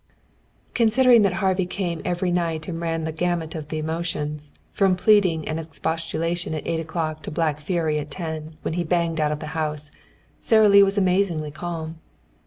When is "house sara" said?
9.53-10.67